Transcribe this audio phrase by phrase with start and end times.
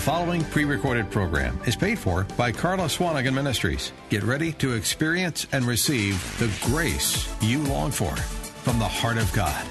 [0.00, 3.92] following pre recorded program is paid for by Karla Swanigan Ministries.
[4.08, 9.30] Get ready to experience and receive the grace you long for from the heart of
[9.34, 9.62] God.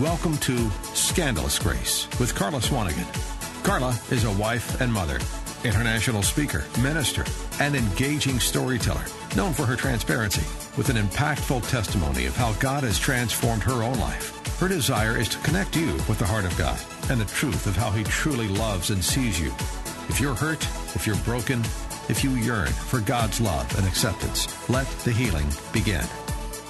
[0.00, 3.04] Welcome to Scandalous Grace with Karla Swanigan.
[3.62, 5.20] Karla is a wife and mother,
[5.64, 7.26] international speaker, minister,
[7.60, 9.04] and engaging storyteller,
[9.36, 10.46] known for her transparency
[10.78, 14.43] with an impactful testimony of how God has transformed her own life.
[14.60, 16.80] Her desire is to connect you with the heart of God
[17.10, 19.48] and the truth of how He truly loves and sees you.
[20.08, 20.62] If you're hurt,
[20.94, 21.60] if you're broken,
[22.08, 26.04] if you yearn for God's love and acceptance, let the healing begin.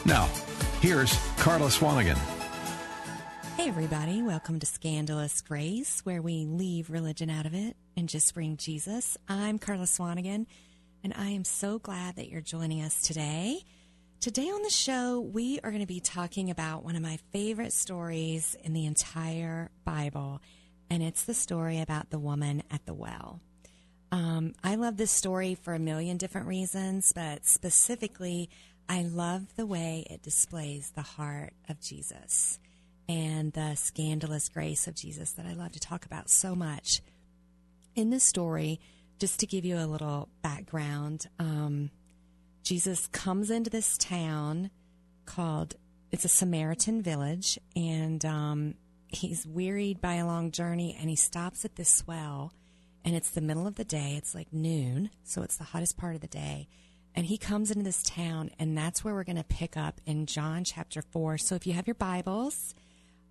[0.06, 0.30] Now,
[0.80, 2.16] here's Karla Swanigan.
[3.58, 4.22] Hey, everybody.
[4.22, 9.18] Welcome to Scandalous Grace, where we leave religion out of it and just bring Jesus.
[9.28, 10.46] I'm Karla Swanigan,
[11.02, 13.60] and I am so glad that you're joining us today.
[14.24, 17.74] Today on the show, we are going to be talking about one of my favorite
[17.74, 20.40] stories in the entire Bible,
[20.88, 23.42] and it's the story about the woman at the well.
[24.10, 28.48] Um, I love this story for a million different reasons, but specifically,
[28.88, 32.58] I love the way it displays the heart of Jesus
[33.06, 37.02] and the scandalous grace of Jesus that I love to talk about so much.
[37.94, 38.80] In this story,
[39.18, 41.90] just to give you a little background, um,
[42.64, 44.70] Jesus comes into this town
[45.26, 45.74] called
[46.10, 48.74] it's a Samaritan village, and um,
[49.06, 52.54] he's wearied by a long journey, and he stops at this well,
[53.04, 54.14] and it's the middle of the day.
[54.16, 56.68] It's like noon, so it's the hottest part of the day.
[57.14, 60.24] And he comes into this town, and that's where we're going to pick up in
[60.24, 61.36] John chapter 4.
[61.36, 62.74] So if you have your Bibles,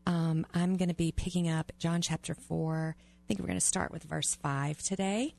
[0.06, 2.96] um, I'm going to be picking up John chapter 4.
[3.00, 5.34] I think we're going to start with verse 5 today.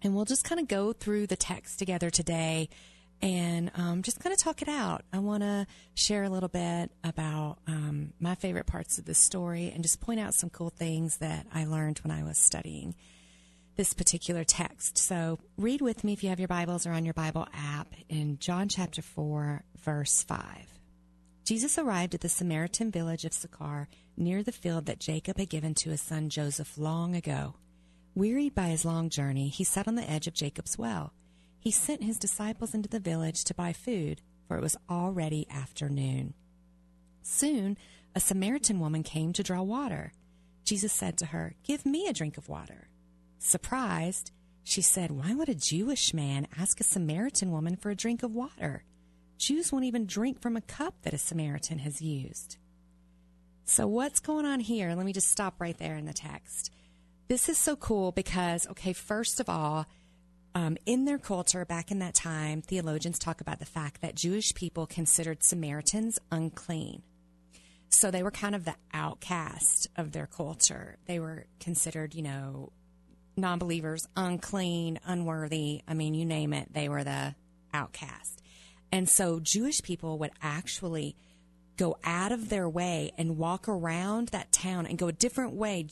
[0.00, 2.68] And we'll just kind of go through the text together today
[3.22, 5.04] and um, just kind of talk it out.
[5.12, 9.70] I want to share a little bit about um, my favorite parts of the story
[9.72, 12.96] and just point out some cool things that I learned when I was studying
[13.76, 14.98] this particular text.
[14.98, 18.38] So read with me if you have your Bibles or on your Bible app in
[18.38, 20.44] John chapter 4, verse 5.
[21.44, 25.74] Jesus arrived at the Samaritan village of Sychar near the field that Jacob had given
[25.74, 27.54] to his son Joseph long ago.
[28.14, 31.12] Wearied by his long journey, he sat on the edge of Jacob's well
[31.62, 36.34] he sent his disciples into the village to buy food, for it was already afternoon.
[37.22, 37.78] Soon,
[38.16, 40.12] a Samaritan woman came to draw water.
[40.64, 42.88] Jesus said to her, Give me a drink of water.
[43.38, 44.32] Surprised,
[44.64, 48.34] she said, Why would a Jewish man ask a Samaritan woman for a drink of
[48.34, 48.82] water?
[49.38, 52.56] Jews won't even drink from a cup that a Samaritan has used.
[53.64, 54.96] So, what's going on here?
[54.96, 56.72] Let me just stop right there in the text.
[57.28, 59.86] This is so cool because, okay, first of all,
[60.54, 64.54] um, in their culture back in that time, theologians talk about the fact that Jewish
[64.54, 67.02] people considered Samaritans unclean.
[67.88, 70.98] So they were kind of the outcast of their culture.
[71.06, 72.72] They were considered, you know,
[73.36, 75.82] non believers, unclean, unworthy.
[75.88, 77.34] I mean, you name it, they were the
[77.72, 78.42] outcast.
[78.90, 81.16] And so Jewish people would actually
[81.76, 85.88] go out of their way and walk around that town and go a different way,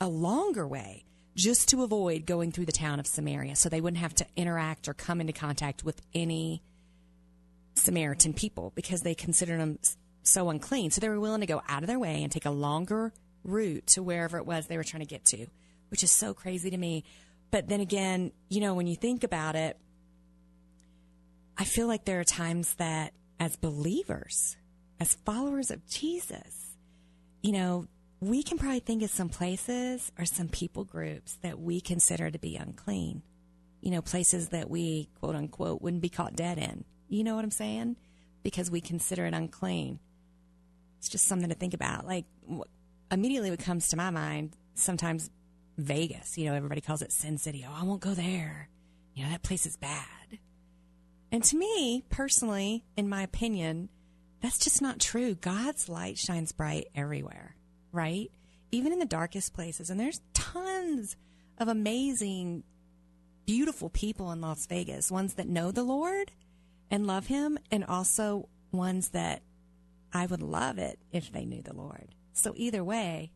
[0.00, 1.04] a longer way
[1.34, 4.88] just to avoid going through the town of Samaria so they wouldn't have to interact
[4.88, 6.62] or come into contact with any
[7.74, 9.78] Samaritan people because they considered them
[10.22, 10.90] so unclean.
[10.90, 13.12] So they were willing to go out of their way and take a longer
[13.44, 15.46] route to wherever it was they were trying to get to,
[15.88, 17.04] which is so crazy to me.
[17.50, 19.78] But then again, you know, when you think about it,
[21.56, 24.56] I feel like there are times that as believers,
[24.98, 26.76] as followers of Jesus,
[27.42, 27.86] you know,
[28.20, 32.38] we can probably think of some places or some people groups that we consider to
[32.38, 33.22] be unclean.
[33.80, 36.84] You know, places that we, quote unquote, wouldn't be caught dead in.
[37.08, 37.96] You know what I'm saying?
[38.42, 39.98] Because we consider it unclean.
[40.98, 42.06] It's just something to think about.
[42.06, 42.26] Like,
[43.10, 45.30] immediately what comes to my mind, sometimes
[45.78, 47.64] Vegas, you know, everybody calls it Sin City.
[47.66, 48.68] Oh, I won't go there.
[49.14, 50.38] You know, that place is bad.
[51.32, 53.88] And to me, personally, in my opinion,
[54.42, 55.34] that's just not true.
[55.34, 57.56] God's light shines bright everywhere
[57.92, 58.30] right?
[58.70, 59.90] Even in the darkest places.
[59.90, 61.16] And there's tons
[61.58, 62.64] of amazing,
[63.46, 66.32] beautiful people in Las Vegas, ones that know the Lord
[66.90, 69.42] and love Him, and also ones that
[70.12, 72.14] I would love it if they knew the Lord.
[72.32, 73.32] So either way,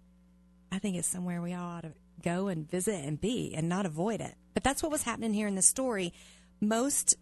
[0.73, 1.93] I think it's somewhere we all ought to
[2.23, 4.34] go and visit and be and not avoid it.
[4.55, 6.12] But that's what was happening here in the story.
[6.61, 7.14] Most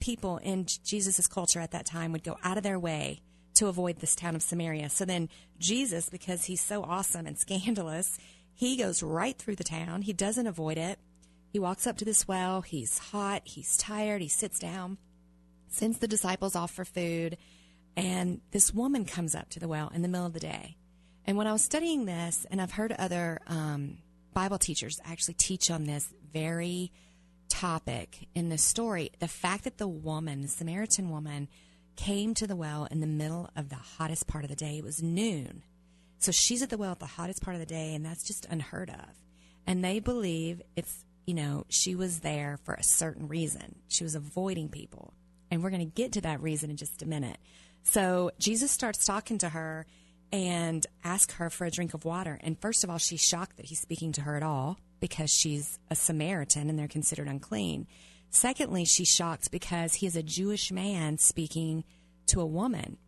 [0.00, 3.22] people in Jesus' culture at that time would go out of their way
[3.56, 4.90] to avoid this town of Samaria.
[4.90, 8.18] So then Jesus, because he's so awesome and scandalous,
[8.54, 10.02] he goes right through the town.
[10.02, 10.98] He doesn't avoid it.
[11.52, 12.62] He walks up to this well.
[12.62, 13.42] He's hot.
[13.44, 14.22] He's tired.
[14.22, 14.98] He sits down,
[15.68, 17.36] sends the disciples off for food.
[17.96, 20.76] And this woman comes up to the well in the middle of the day.
[21.24, 23.98] And when I was studying this, and I've heard other um,
[24.32, 26.92] Bible teachers actually teach on this very
[27.48, 29.10] topic in the story.
[29.18, 31.48] The fact that the woman, the Samaritan woman,
[31.96, 34.78] came to the well in the middle of the hottest part of the day.
[34.78, 35.62] It was noon.
[36.18, 38.46] So she's at the well at the hottest part of the day, and that's just
[38.46, 39.22] unheard of.
[39.66, 43.76] And they believe it's, you know, she was there for a certain reason.
[43.88, 45.12] She was avoiding people.
[45.50, 47.38] And we're going to get to that reason in just a minute.
[47.82, 49.86] So Jesus starts talking to her
[50.32, 52.38] and asks her for a drink of water.
[52.42, 55.78] And first of all, she's shocked that he's speaking to her at all because she's
[55.90, 57.86] a Samaritan and they're considered unclean.
[58.36, 61.84] Secondly, she's shocked because he is a Jewish man speaking
[62.26, 62.98] to a woman.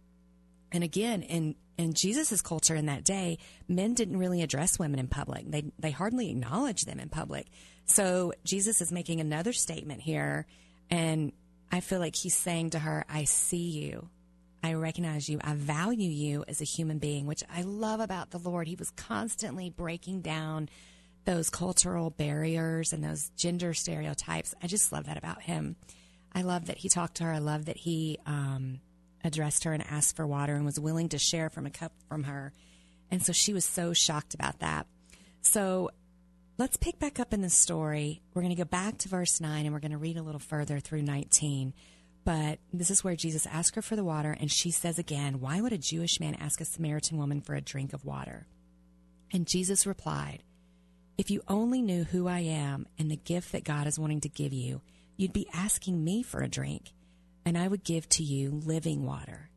[0.73, 3.37] And again, in in Jesus' culture in that day,
[3.69, 5.51] men didn't really address women in public.
[5.51, 7.47] They they hardly acknowledged them in public.
[7.85, 10.47] So Jesus is making another statement here,
[10.91, 11.33] and
[11.71, 14.09] I feel like he's saying to her, I see you.
[14.63, 15.41] I recognize you.
[15.45, 18.67] I value you as a human being, which I love about the Lord.
[18.67, 20.71] He was constantly breaking down
[21.29, 24.55] those cultural barriers and those gender stereotypes.
[24.63, 25.77] I just love that about him.
[26.33, 27.33] I love that he talked to her.
[27.33, 28.81] I love that he um,
[29.23, 32.23] addressed her and asked for water and was willing to share from a cup from
[32.23, 32.55] her.
[33.11, 34.87] And so she was so shocked about that.
[35.43, 35.91] So
[36.57, 38.23] let's pick back up in the story.
[38.33, 40.41] We're going to go back to verse 9 and we're going to read a little
[40.41, 41.75] further through 19.
[42.25, 45.61] But this is where Jesus asked her for the water, and she says again, Why
[45.61, 48.47] would a Jewish man ask a Samaritan woman for a drink of water?
[49.33, 50.43] And Jesus replied,
[51.19, 54.29] If you only knew who I am and the gift that God is wanting to
[54.29, 54.81] give you,
[55.17, 56.93] you'd be asking me for a drink,
[57.45, 59.51] and I would give to you living water.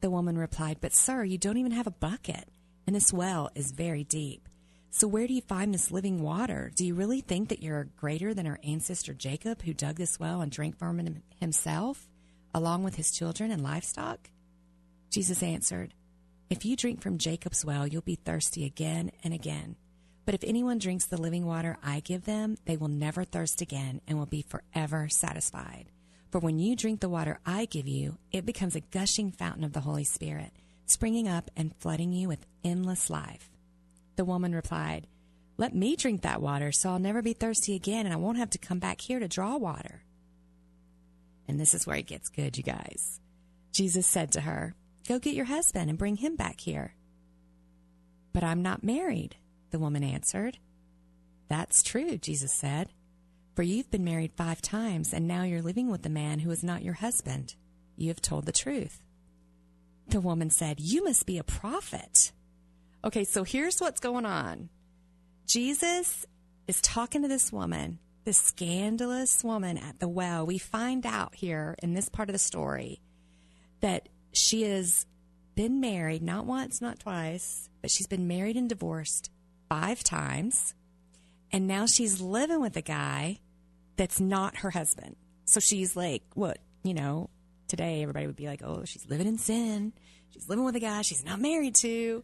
[0.00, 2.48] The woman replied, But sir, you don't even have a bucket,
[2.86, 4.48] and this well is very deep.
[4.90, 6.72] So where do you find this living water?
[6.74, 10.40] Do you really think that you're greater than our ancestor Jacob, who dug this well
[10.40, 12.08] and drank from it himself?
[12.54, 14.30] along with his children and livestock?
[15.10, 15.94] Jesus answered,
[16.50, 19.76] If you drink from Jacob's well, you'll be thirsty again and again.
[20.24, 24.00] But if anyone drinks the living water I give them, they will never thirst again
[24.06, 25.86] and will be forever satisfied.
[26.30, 29.72] For when you drink the water I give you, it becomes a gushing fountain of
[29.72, 30.52] the Holy Spirit,
[30.86, 33.50] springing up and flooding you with endless life.
[34.16, 35.08] The woman replied,
[35.58, 38.50] Let me drink that water so I'll never be thirsty again and I won't have
[38.50, 40.04] to come back here to draw water.
[41.48, 43.20] And this is where it gets good, you guys.
[43.72, 44.74] Jesus said to her,
[45.08, 46.94] Go get your husband and bring him back here.
[48.32, 49.36] But I'm not married,
[49.72, 50.58] the woman answered.
[51.48, 52.90] That's true, Jesus said.
[53.54, 56.62] For you've been married five times, and now you're living with a man who is
[56.62, 57.54] not your husband.
[57.96, 59.02] You have told the truth.
[60.08, 62.32] The woman said, You must be a prophet.
[63.04, 64.68] Okay, so here's what's going on
[65.46, 66.24] Jesus
[66.66, 71.74] is talking to this woman the scandalous woman at the well, we find out here
[71.82, 73.00] in this part of the story
[73.80, 75.06] that she has
[75.54, 79.30] been married not once, not twice, but she's been married and divorced
[79.72, 80.74] five times.
[81.50, 83.38] And now she's living with a guy
[83.96, 85.16] that's not her husband.
[85.46, 87.30] So she's like, what, you know,
[87.68, 89.94] today everybody would be like, oh, she's living in sin.
[90.28, 92.22] She's living with a guy she's not married to.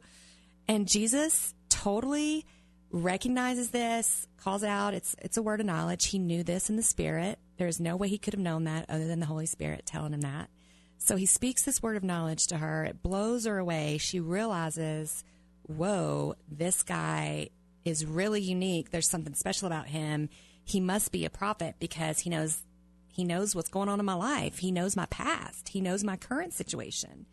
[0.67, 2.45] And Jesus totally
[2.91, 4.93] recognizes this, calls out.
[4.93, 6.07] It's it's a word of knowledge.
[6.07, 7.39] He knew this in the spirit.
[7.57, 10.21] There's no way he could have known that other than the Holy Spirit telling him
[10.21, 10.51] that.
[10.99, 12.85] So he speaks this word of knowledge to her.
[12.85, 13.97] It blows her away.
[13.97, 15.25] She realizes,
[15.69, 17.51] whoa, this guy
[17.85, 18.91] is really unique.
[18.91, 20.29] There's something special about him.
[20.65, 22.63] He must be a prophet because he knows
[23.09, 24.59] he knows what's going on in my life.
[24.59, 25.71] He knows my past.
[25.71, 27.27] He knows my current situation.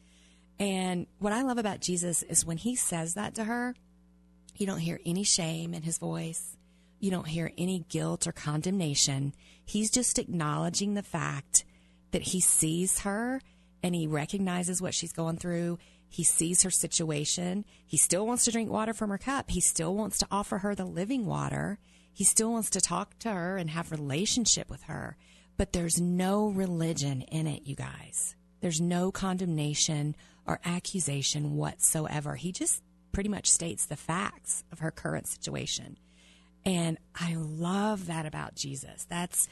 [0.58, 3.76] And what I love about Jesus is when he says that to her,
[4.56, 6.58] you don't hear any shame in his voice.
[7.00, 9.34] You don't hear any guilt or condemnation.
[9.64, 11.66] He's just acknowledging the fact
[12.12, 13.42] that he sees her
[13.86, 15.78] and he recognizes what she's going through.
[16.10, 17.66] He sees her situation.
[17.86, 19.52] He still wants to drink water from her cup.
[19.52, 21.78] He still wants to offer her the living water.
[22.12, 25.18] He still wants to talk to her and have relationship with her.
[25.56, 28.36] But there's no religion in it, you guys.
[28.60, 30.16] There's no condemnation
[30.48, 32.38] or accusation whatsoever.
[32.38, 36.00] He just pretty much states the facts of her current situation.
[36.66, 39.06] And I love that about Jesus.
[39.08, 39.48] That's,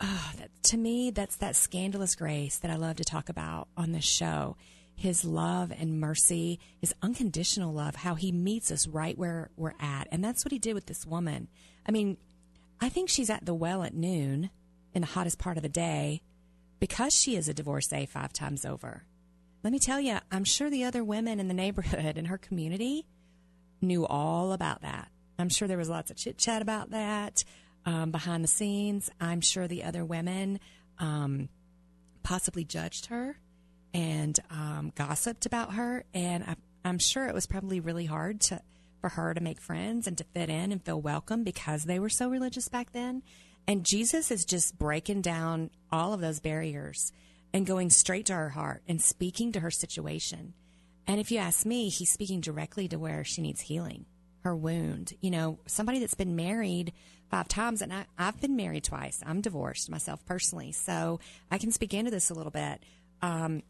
[0.00, 3.92] oh, that, to me, that's that scandalous grace that I love to talk about on
[3.92, 4.56] this show.
[4.96, 10.06] His love and mercy, his unconditional love, how he meets us right where we're at.
[10.12, 11.48] And that's what he did with this woman.
[11.86, 12.16] I mean,
[12.80, 14.50] I think she's at the well at noon
[14.94, 16.22] in the hottest part of the day
[16.78, 19.04] because she is a divorcee five times over.
[19.64, 23.06] Let me tell you, I'm sure the other women in the neighborhood in her community
[23.80, 25.08] knew all about that.
[25.38, 27.42] I'm sure there was lots of chit chat about that
[27.86, 29.10] um, behind the scenes.
[29.20, 30.60] I'm sure the other women
[30.98, 31.48] um,
[32.22, 33.38] possibly judged her
[33.92, 38.60] and um, gossiped about her, and I, I'm sure it was probably really hard to
[39.04, 42.08] for her to make friends and to fit in and feel welcome because they were
[42.08, 43.22] so religious back then.
[43.68, 47.12] And Jesus is just breaking down all of those barriers
[47.52, 50.54] and going straight to her heart and speaking to her situation.
[51.06, 54.06] And if you ask me, he's speaking directly to where she needs healing,
[54.42, 55.12] her wound.
[55.20, 56.94] You know, somebody that's been married
[57.30, 59.20] five times, and I, I've been married twice.
[59.24, 62.82] I'm divorced myself personally, so I can speak into this a little bit.
[63.22, 63.62] Um,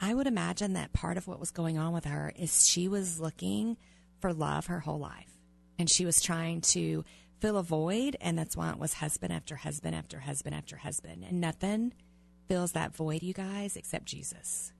[0.00, 3.18] I would imagine that part of what was going on with her is she was
[3.18, 3.76] looking
[4.20, 5.30] for love her whole life.
[5.78, 7.04] And she was trying to
[7.40, 11.24] fill a void, and that's why it was husband after husband after husband after husband.
[11.28, 11.92] And nothing
[12.48, 14.72] fills that void, you guys, except Jesus.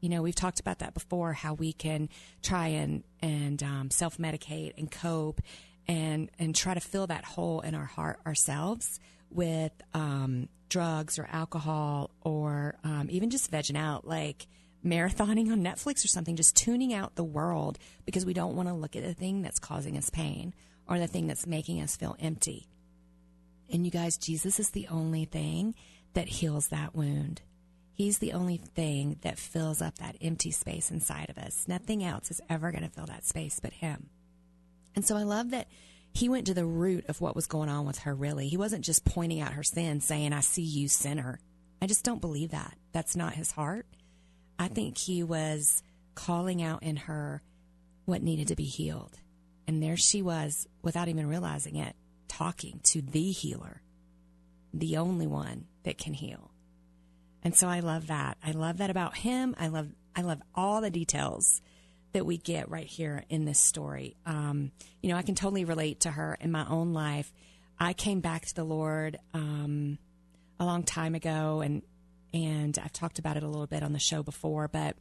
[0.00, 2.08] You know, we've talked about that before, how we can
[2.42, 5.42] try and, and um, self medicate and cope
[5.90, 11.28] and, and try to fill that hole in our heart ourselves with um, drugs or
[11.30, 14.06] alcohol or um, even just vegging out.
[14.06, 14.46] Like,
[14.84, 18.74] marathoning on Netflix or something, just tuning out the world because we don't want to
[18.74, 20.54] look at the thing that's causing us pain
[20.88, 22.66] or the thing that's making us feel empty.
[23.70, 25.74] And you guys, Jesus is the only thing
[26.14, 27.42] that heals that wound.
[27.92, 31.66] He's the only thing that fills up that empty space inside of us.
[31.68, 34.08] Nothing else is ever going to fill that space but Him.
[34.94, 35.68] And so I love that
[36.12, 38.48] he went to the root of what was going on with her, really.
[38.48, 41.38] He wasn't just pointing out her sin, saying, I see you, sinner.
[41.80, 42.76] I just don't believe that.
[42.92, 43.86] That's not his heart.
[44.58, 45.82] I think he was
[46.14, 47.42] calling out in her
[48.04, 49.18] what needed to be healed.
[49.66, 51.94] And there she was, without even realizing it,
[52.28, 53.82] talking to the healer,
[54.74, 56.50] the only one that can heal.
[57.42, 58.36] And so I love that.
[58.44, 59.54] I love that about him.
[59.58, 61.62] I love I love all the details
[62.12, 64.16] that we get right here in this story.
[64.26, 67.32] Um, you know, I can totally relate to her in my own life.
[67.78, 69.98] I came back to the Lord um,
[70.58, 71.82] a long time ago, and
[72.32, 74.96] and I've talked about it a little bit on the show before, but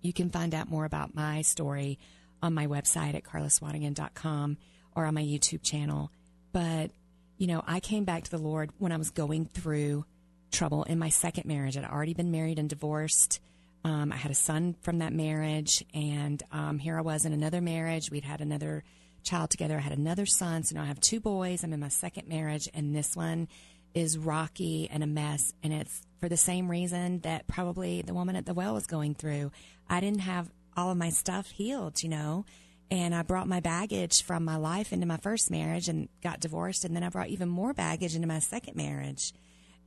[0.00, 1.98] you can find out more about my story
[2.42, 4.56] on my website at karlaswanigan.com
[4.94, 6.10] or on my YouTube channel.
[6.52, 6.90] But,
[7.36, 10.06] you know, I came back to the Lord when I was going through
[10.50, 11.76] trouble in my second marriage.
[11.76, 13.40] I'd already been married and divorced.
[13.86, 17.60] Um, I had a son from that marriage, and um, here I was in another
[17.60, 18.10] marriage.
[18.10, 18.82] We'd had another
[19.22, 19.76] child together.
[19.76, 21.62] I had another son, so now I have two boys.
[21.62, 23.46] I'm in my second marriage, and this one
[23.94, 25.52] is rocky and a mess.
[25.62, 29.14] And it's for the same reason that probably the woman at the well was going
[29.14, 29.52] through.
[29.88, 32.44] I didn't have all of my stuff healed, you know,
[32.90, 36.84] and I brought my baggage from my life into my first marriage and got divorced.
[36.84, 39.32] And then I brought even more baggage into my second marriage.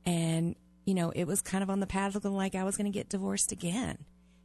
[0.06, 2.90] And, you know, it was kind of on the path looking like I was going
[2.90, 3.98] to get divorced again.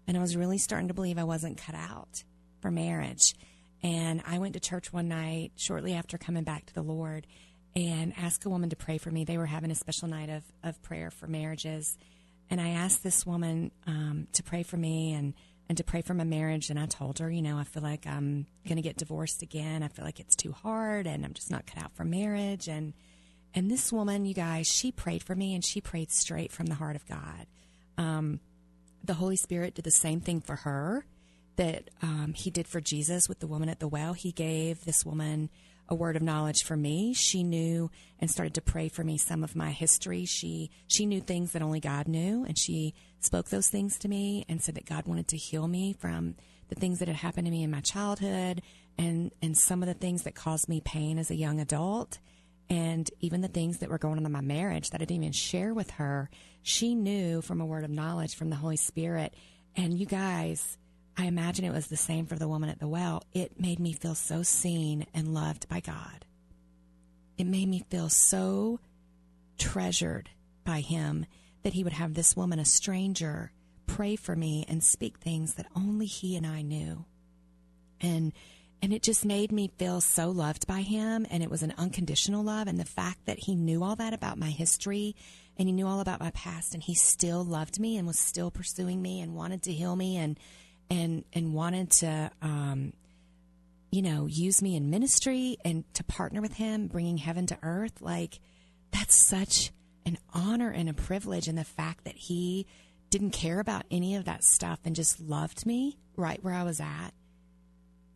[0.08, 2.24] And I was really starting to believe I wasn't cut out
[2.62, 3.34] for marriage.
[3.82, 7.26] And I went to church one night shortly after coming back to the Lord
[7.76, 9.24] and asked a woman to pray for me.
[9.24, 11.98] They were having a special night of, of prayer for marriages.
[12.50, 15.34] And I asked this woman um, to pray for me and,
[15.68, 16.70] and to pray for my marriage.
[16.70, 19.84] And I told her, you know, I feel like I'm going to get divorced again.
[19.84, 22.68] I feel like it's too hard and I'm just not cut out for marriage.
[22.68, 22.94] And,
[23.56, 26.76] and this woman, you guys, she prayed for me and she prayed straight from the
[26.76, 27.48] heart of God.
[27.98, 28.42] Um,
[29.04, 31.06] the Holy Spirit did the same thing for her
[31.56, 34.12] that um, he did for Jesus with the woman at the well.
[34.12, 35.50] He gave this woman
[35.88, 37.14] a word of knowledge for me.
[37.14, 40.26] She knew and started to pray for me some of my history.
[40.26, 44.46] She she knew things that only God knew, and she spoke those things to me
[44.50, 46.36] and said that God wanted to heal me from
[46.70, 48.62] the things that had happened to me in my childhood
[48.98, 52.20] and and some of the things that caused me pain as a young adult
[52.70, 55.34] and even the things that were going on in my marriage that I didn't even
[55.34, 56.30] share with her.
[56.64, 59.34] She knew from a word of knowledge from the Holy Spirit.
[59.76, 60.78] And you guys,
[61.18, 63.24] I imagine it was the same for the woman at the well.
[63.34, 66.26] It made me feel so seen and loved by God.
[67.38, 68.80] It made me feel so
[69.58, 70.30] treasured
[70.64, 71.26] by Him
[71.64, 73.52] that He would have this woman, a stranger,
[73.88, 77.06] pray for me and speak things that only He and I knew.
[78.02, 78.34] And
[78.82, 81.26] and it just made me feel so loved by him.
[81.30, 82.68] And it was an unconditional love.
[82.68, 85.16] And the fact that he knew all that about my history
[85.58, 88.52] and he knew all about my past and he still loved me and was still
[88.52, 90.40] pursuing me and wanted to heal me and
[90.90, 92.94] and and wanted to um,
[93.92, 98.02] you know use me in ministry and to partner with him bringing heaven to earth.
[98.02, 98.40] Like
[98.92, 99.72] that's such
[100.06, 101.48] an honor and a privilege.
[101.48, 102.68] And the fact that he
[103.10, 106.80] didn't care about any of that stuff and just loved me right where I was
[106.80, 107.12] at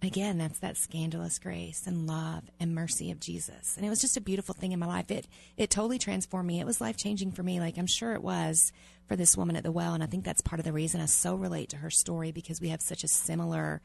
[0.02, 4.18] again that's that scandalous grace and love and mercy of Jesus and it was just
[4.18, 5.28] a beautiful thing in my life it
[5.58, 8.72] it totally transformed me it was life changing for me like I'm sure it was
[9.10, 9.94] for this woman at the well.
[9.96, 12.62] And I think that's part of the reason I so relate to her story because
[12.62, 13.82] we have such a similar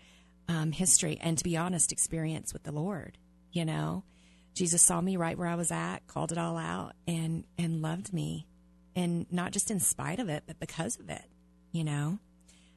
[0.49, 3.16] um, history and, to be honest, experience with the Lord.
[3.50, 4.04] You know,
[4.52, 8.12] Jesus saw me right where I was at, called it all out, and and loved
[8.12, 8.47] me,
[8.94, 11.25] and not just in spite of it, but because of it.
[11.73, 12.18] You know,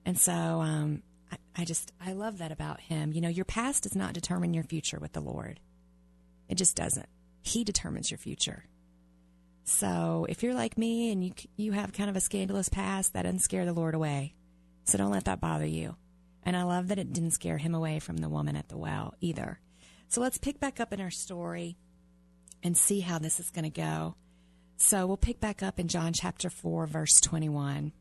[0.06, 1.03] and so um,
[1.57, 3.11] I, just, I love that about him.
[3.11, 5.59] You know, your past does not determine your future with the Lord,
[6.47, 7.09] it just doesn't.
[7.41, 8.65] He determines your future.
[9.63, 13.23] So if you're like me and you you have kind of a scandalous past, that
[13.23, 14.33] doesn't scare the Lord away.
[14.85, 15.97] So don't let that bother you.
[16.43, 19.15] And I love that it didn't scare him away from the woman at the well
[19.19, 19.59] either.
[20.07, 21.77] So let's pick back up in our story
[22.63, 24.15] and see how this is going to go.
[24.77, 27.91] So we'll pick back up in John chapter 4, verse 21.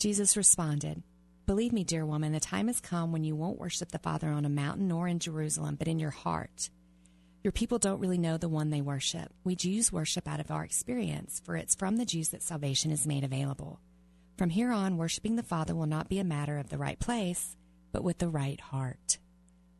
[0.00, 1.04] Jesus responded,
[1.44, 4.44] Believe me, dear woman, the time has come when you won't worship the Father on
[4.44, 6.70] a mountain nor in Jerusalem, but in your heart.
[7.42, 9.32] Your people don't really know the one they worship.
[9.42, 13.08] We Jews worship out of our experience, for it's from the Jews that salvation is
[13.08, 13.80] made available.
[14.38, 17.56] From here on, worshiping the Father will not be a matter of the right place,
[17.90, 19.18] but with the right heart.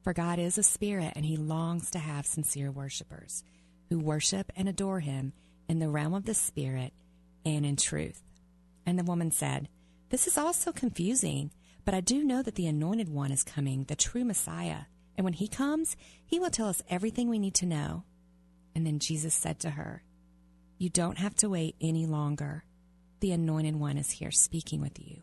[0.02, 3.44] For God is a spirit, and he longs to have sincere worshippers
[3.88, 5.32] who worship and adore him
[5.68, 6.92] in the realm of the spirit
[7.44, 8.20] and in truth.
[8.84, 9.68] And the woman said,
[10.12, 11.52] This is also confusing,
[11.86, 14.80] but I do know that the anointed one is coming, the true Messiah.
[15.16, 18.04] And when he comes, he will tell us everything we need to know.
[18.74, 20.02] And then Jesus said to her,
[20.76, 22.62] You don't have to wait any longer.
[23.20, 25.22] The anointed one is here speaking with you.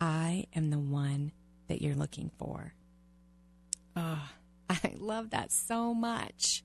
[0.00, 1.32] I am the one
[1.68, 2.72] that you're looking for.
[3.94, 4.26] Oh,
[4.70, 6.64] I love that so much.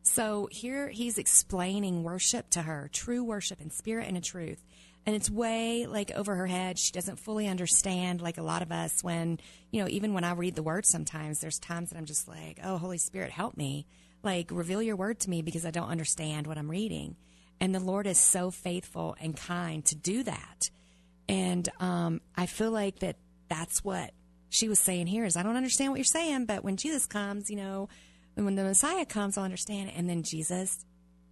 [0.00, 4.64] So here he's explaining worship to her, true worship in spirit and in truth.
[5.06, 6.78] And it's way like over her head.
[6.78, 9.38] She doesn't fully understand, like a lot of us, when,
[9.70, 12.58] you know, even when I read the word sometimes, there's times that I'm just like,
[12.64, 13.86] oh, Holy Spirit, help me.
[14.22, 17.16] Like, reveal your word to me because I don't understand what I'm reading.
[17.60, 20.70] And the Lord is so faithful and kind to do that.
[21.28, 23.16] And um, I feel like that
[23.48, 24.12] that's what
[24.48, 27.50] she was saying here is I don't understand what you're saying, but when Jesus comes,
[27.50, 27.88] you know,
[28.34, 29.92] when the Messiah comes, I'll understand.
[29.94, 30.84] And then Jesus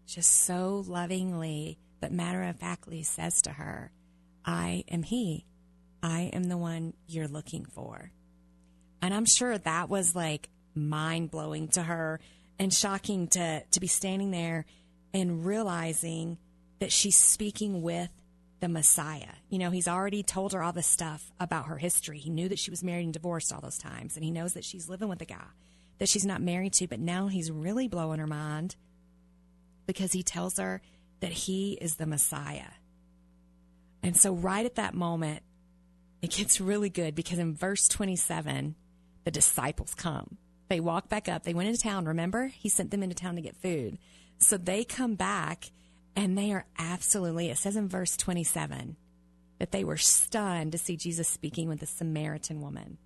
[0.06, 3.92] just so lovingly but matter of factly says to her,
[4.44, 5.46] I am he.
[6.02, 8.10] I am the one you're looking for.
[9.00, 12.18] And I'm sure that was like mind blowing to her
[12.58, 14.66] and shocking to, to be standing there
[15.14, 16.38] and realizing
[16.80, 18.10] that she's speaking with
[18.58, 19.34] the Messiah.
[19.48, 22.18] You know, he's already told her all this stuff about her history.
[22.18, 24.64] He knew that she was married and divorced all those times, and he knows that
[24.64, 25.46] she's living with a guy
[25.98, 28.74] that she's not married to, but now he's really blowing her mind
[29.86, 30.82] because he tells her
[31.22, 32.72] that he is the Messiah.
[34.02, 35.42] And so, right at that moment,
[36.20, 38.74] it gets really good because in verse 27,
[39.24, 40.36] the disciples come.
[40.68, 41.44] They walk back up.
[41.44, 42.06] They went into town.
[42.06, 43.98] Remember, he sent them into town to get food.
[44.38, 45.70] So they come back
[46.16, 48.96] and they are absolutely, it says in verse 27
[49.60, 52.98] that they were stunned to see Jesus speaking with a Samaritan woman.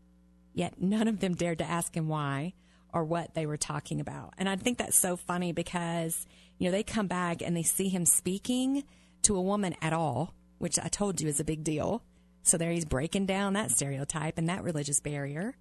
[0.54, 2.54] Yet none of them dared to ask him why
[2.96, 4.32] or what they were talking about.
[4.38, 6.24] And I think that's so funny because,
[6.56, 8.84] you know, they come back and they see him speaking
[9.20, 12.02] to a woman at all, which I told you is a big deal.
[12.42, 15.56] So there he's breaking down that stereotype and that religious barrier.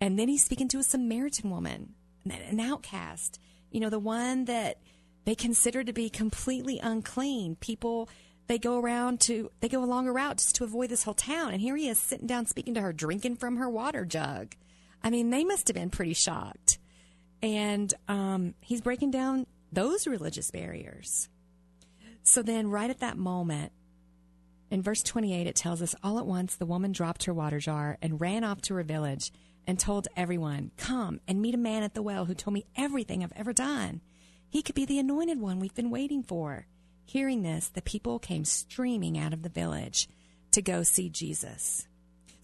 [0.00, 3.38] And then he's speaking to a Samaritan woman, an outcast,
[3.70, 4.78] you know, the one that
[5.26, 7.56] they consider to be completely unclean.
[7.56, 8.08] People,
[8.46, 11.52] they go around to, they go along a route just to avoid this whole town.
[11.52, 14.54] And here he is sitting down speaking to her, drinking from her water jug.
[15.04, 16.78] I mean, they must have been pretty shocked.
[17.42, 21.28] And um, he's breaking down those religious barriers.
[22.22, 23.72] So then, right at that moment,
[24.70, 27.98] in verse 28, it tells us all at once the woman dropped her water jar
[28.00, 29.30] and ran off to her village
[29.66, 33.22] and told everyone, Come and meet a man at the well who told me everything
[33.22, 34.00] I've ever done.
[34.48, 36.66] He could be the anointed one we've been waiting for.
[37.04, 40.08] Hearing this, the people came streaming out of the village
[40.52, 41.86] to go see Jesus.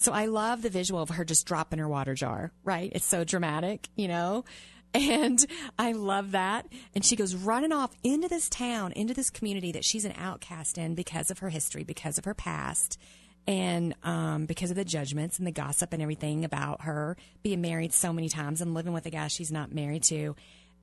[0.00, 2.90] So I love the visual of her just dropping her water jar, right?
[2.94, 4.44] It's so dramatic, you know?
[4.92, 5.46] And
[5.78, 6.66] I love that.
[6.96, 10.78] And she goes running off into this town, into this community that she's an outcast
[10.78, 12.98] in because of her history, because of her past,
[13.46, 17.92] and um, because of the judgments and the gossip and everything about her being married
[17.92, 20.34] so many times and living with a guy she's not married to.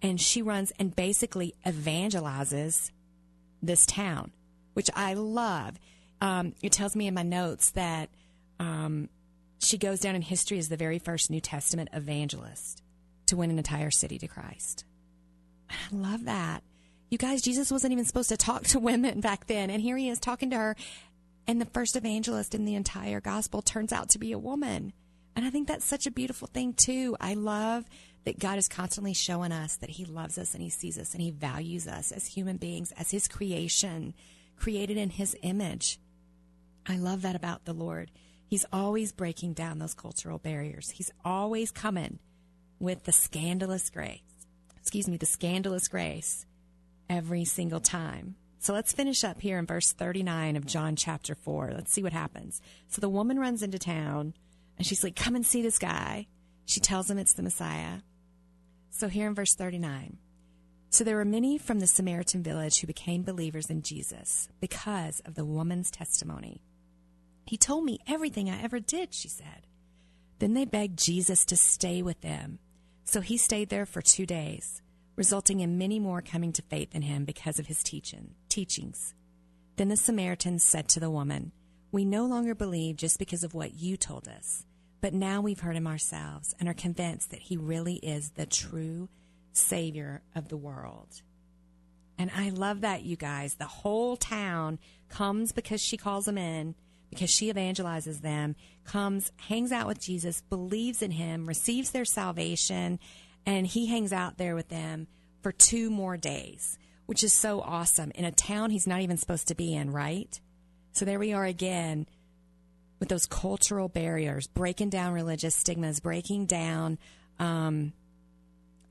[0.01, 2.91] And she runs and basically evangelizes
[3.62, 4.32] this town,
[4.73, 5.77] which I love.
[6.21, 8.08] Um, it tells me in my notes that
[8.59, 9.09] um,
[9.59, 12.83] she goes down in history as the very first New Testament evangelist
[13.27, 14.85] to win an entire city to Christ.
[15.69, 16.63] I love that.
[17.09, 19.69] You guys, Jesus wasn't even supposed to talk to women back then.
[19.69, 20.75] And here he is talking to her.
[21.47, 24.93] And the first evangelist in the entire gospel turns out to be a woman.
[25.35, 27.15] And I think that's such a beautiful thing, too.
[27.21, 27.85] I love
[28.25, 31.21] that God is constantly showing us that he loves us and he sees us and
[31.21, 34.13] he values us as human beings, as his creation,
[34.57, 35.99] created in his image.
[36.85, 38.11] I love that about the Lord.
[38.47, 40.91] He's always breaking down those cultural barriers.
[40.91, 42.19] He's always coming
[42.79, 44.21] with the scandalous grace.
[44.77, 46.45] Excuse me, the scandalous grace
[47.10, 48.36] every single time.
[48.60, 51.71] So let's finish up here in verse 39 of John chapter 4.
[51.73, 52.62] Let's see what happens.
[52.88, 54.33] So the woman runs into town
[54.77, 56.27] And she's like, Come and see this guy.
[56.65, 57.99] She tells him it's the Messiah.
[58.89, 60.17] So here in verse 39.
[60.89, 65.36] So there were many from the Samaritan village who became believers in Jesus because of
[65.36, 66.62] the woman's testimony.
[67.47, 69.65] He told me everything I ever did, she said.
[70.39, 72.60] Then they begged Jesus to stay with them.
[73.05, 74.81] So he stayed there for two days,
[75.15, 79.15] resulting in many more coming to faith in him because of his teaching, teachings.
[79.77, 81.53] Then the Samaritans said to the woman,
[81.91, 84.65] We no longer believe just because of what you told us,
[84.99, 89.07] but now we've heard him ourselves and are convinced that he really is the true
[89.53, 91.21] Savior of the world.
[92.17, 93.55] And I love that, you guys.
[93.55, 96.75] The whole town comes because she calls them in
[97.09, 102.99] because she evangelizes them, comes, hangs out with Jesus, believes in him, receives their salvation,
[103.45, 105.07] and he hangs out there with them
[105.41, 109.47] for two more days, which is so awesome in a town he's not even supposed
[109.47, 110.39] to be in, right?
[110.91, 112.07] So there we are again
[112.99, 116.97] with those cultural barriers, breaking down religious stigmas, breaking down
[117.39, 117.93] um,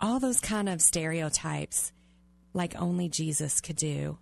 [0.01, 1.93] all those kind of stereotypes
[2.55, 4.19] like only Jesus could do.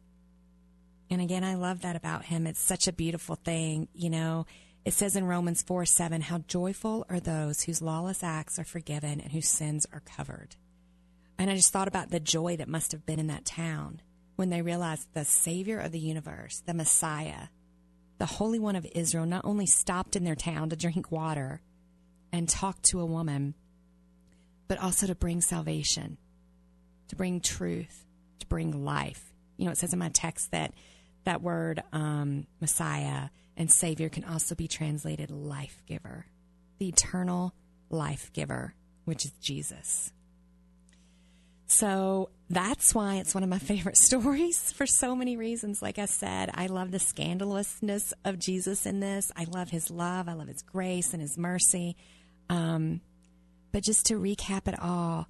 [1.10, 2.46] And again, I love that about him.
[2.46, 3.88] It's such a beautiful thing.
[3.92, 4.46] You know,
[4.84, 9.20] it says in Romans 4 7, how joyful are those whose lawless acts are forgiven
[9.20, 10.56] and whose sins are covered.
[11.38, 14.00] And I just thought about the joy that must have been in that town
[14.36, 17.48] when they realized the Savior of the universe, the Messiah,
[18.18, 21.60] the Holy One of Israel, not only stopped in their town to drink water
[22.32, 23.54] and talk to a woman,
[24.68, 26.18] but also to bring salvation,
[27.08, 28.04] to bring truth,
[28.40, 29.32] to bring life.
[29.56, 30.72] You know, it says in my text that
[31.24, 36.26] that word um, Messiah and Savior can also be translated life giver,
[36.78, 37.54] the eternal
[37.90, 40.12] life giver, which is Jesus.
[41.66, 45.82] So that's why it's one of my favorite stories for so many reasons.
[45.82, 49.32] Like I said, I love the scandalousness of Jesus in this.
[49.36, 50.28] I love his love.
[50.28, 51.96] I love his grace and his mercy.
[52.48, 53.00] Um,
[53.72, 55.26] but just to recap it all,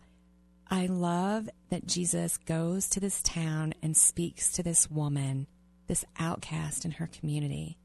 [0.69, 5.47] I love that Jesus goes to this town and speaks to this woman
[5.87, 7.79] this outcast in her community.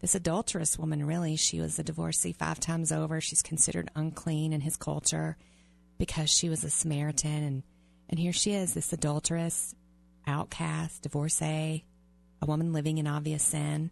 [0.00, 3.20] This adulterous woman, really, she was a divorcee five times over.
[3.20, 5.36] She's considered unclean in his culture
[5.98, 7.44] because she was a Samaritan.
[7.44, 7.62] And,
[8.08, 9.74] and here she is, this adulterous,
[10.26, 11.84] outcast, divorcee,
[12.40, 13.90] a woman living in obvious sin.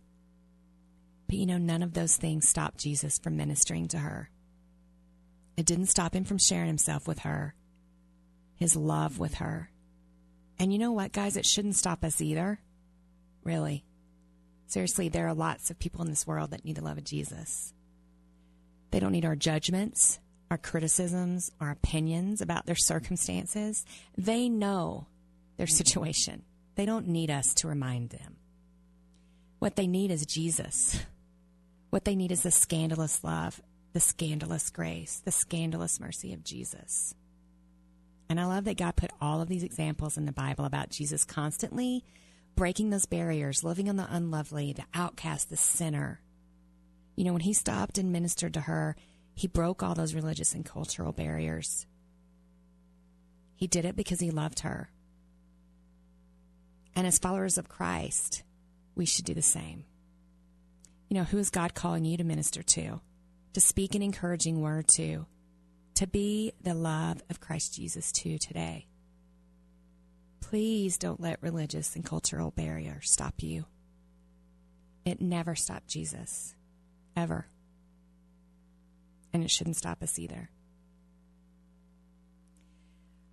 [1.27, 4.31] But you know, none of those things stopped Jesus from ministering to her.
[5.59, 7.55] It didn't stop him from sharing himself with her,
[8.57, 9.71] his love with her.
[10.59, 11.37] And you know what, guys?
[11.37, 12.61] It shouldn't stop us either.
[13.49, 13.83] Really.
[14.67, 17.73] Seriously, there are lots of people in this world that need the love of Jesus.
[18.91, 23.87] They don't need our judgments, our criticisms, our opinions about their circumstances.
[24.19, 25.07] They know
[25.57, 26.43] their situation.
[26.75, 28.37] They don't need us to remind them.
[29.61, 31.01] What they need is Jesus.
[31.89, 33.63] What they need is the scandalous love,
[33.95, 37.15] the scandalous grace, the scandalous mercy of Jesus.
[38.29, 41.25] And I love that God put all of these examples in the Bible about Jesus
[41.25, 42.05] constantly
[42.59, 46.21] breaking those barriers, living on the unlovely, the outcast, the sinner.
[47.14, 48.97] You know, when he stopped and ministered to her,
[49.33, 51.87] he broke all those religious and cultural barriers.
[53.55, 54.90] He did it because he loved her.
[56.97, 58.42] And as followers of Christ,
[58.97, 59.85] we should do the same.
[61.09, 63.01] You know, who is God calling you to minister to,
[63.53, 65.27] to speak an encouraging word to,
[65.94, 68.88] to be the love of Christ Jesus to today?
[70.40, 73.66] Please don't let religious and cultural barriers stop you.
[75.05, 76.55] It never stopped Jesus,
[77.16, 77.46] ever.
[79.33, 80.51] And it shouldn't stop us either.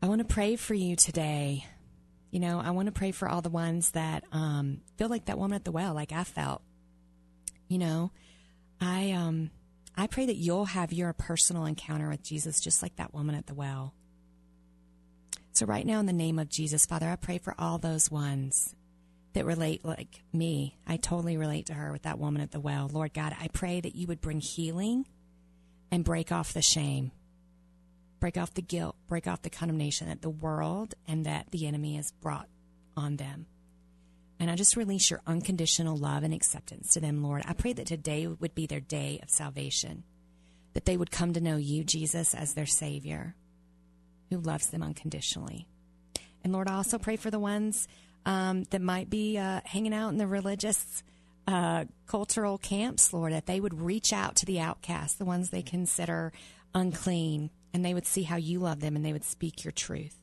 [0.01, 1.65] I want to pray for you today.
[2.31, 5.37] You know, I want to pray for all the ones that um, feel like that
[5.37, 6.61] woman at the well, like I felt.
[7.67, 8.11] You know,
[8.79, 9.51] I um,
[9.95, 13.47] I pray that you'll have your personal encounter with Jesus, just like that woman at
[13.47, 13.93] the well.
[15.55, 18.75] So, right now, in the name of Jesus, Father, I pray for all those ones
[19.31, 20.77] that relate like me.
[20.85, 22.89] I totally relate to her with that woman at the well.
[22.91, 25.07] Lord God, I pray that you would bring healing
[25.91, 27.13] and break off the shame,
[28.19, 31.95] break off the guilt, break off the condemnation that the world and that the enemy
[31.95, 32.49] has brought
[32.97, 33.45] on them.
[34.41, 37.43] And I just release your unconditional love and acceptance to them, Lord.
[37.45, 40.03] I pray that today would be their day of salvation,
[40.73, 43.37] that they would come to know you, Jesus, as their Savior
[44.29, 45.67] who loves them unconditionally.
[46.43, 47.88] And Lord, I also pray for the ones
[48.25, 51.03] um, that might be uh, hanging out in the religious,
[51.47, 55.61] uh, cultural camps, Lord, that they would reach out to the outcasts, the ones they
[55.61, 56.31] consider
[56.73, 60.15] unclean, and they would see how you love them and they would speak your truth.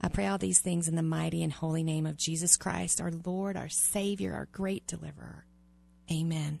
[0.00, 3.10] I pray all these things in the mighty and holy name of Jesus Christ, our
[3.24, 5.44] Lord, our Savior, our great deliverer.
[6.10, 6.60] Amen.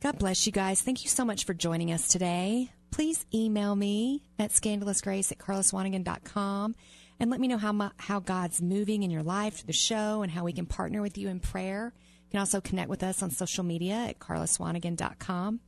[0.00, 0.82] God bless you guys.
[0.82, 2.70] Thank you so much for joining us today.
[2.96, 6.74] Please email me at scandalousgrace at karlaswanigan.com
[7.20, 10.32] and let me know how, how God's moving in your life through the show and
[10.32, 11.92] how we can partner with you in prayer.
[11.94, 15.60] You can also connect with us on social media at karlaswanigan.com.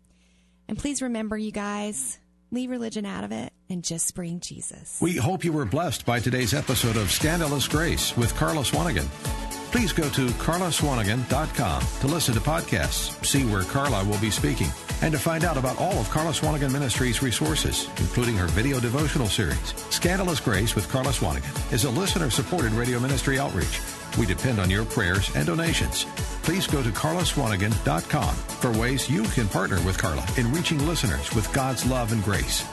[0.69, 2.19] And please remember, you guys,
[2.51, 4.99] leave religion out of it and just bring Jesus.
[4.99, 9.48] We hope you were blessed by today's episode of Scandalous Grace with Karla Swanigan.
[9.71, 14.69] Please go to karlaswanigan.com to listen to podcasts, see where Karla will be speaking,
[15.03, 19.27] and to find out about all of Karla Swanigan Ministries resources, including her video devotional
[19.27, 19.75] series.
[19.91, 23.81] Scandalous Grace with Karla Swanigan is a listener-supported radio ministry outreach.
[24.19, 26.07] We depend on your prayers and donations.
[26.43, 31.53] Please go to karlaswanigan.com for ways you can partner with Karla in reaching listeners with
[31.53, 32.65] God's love and grace.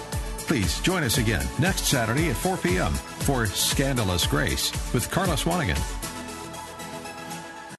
[0.47, 2.93] Please join us again next Saturday at 4 p.m.
[2.93, 6.04] for Scandalous Grace with Karla Swanigan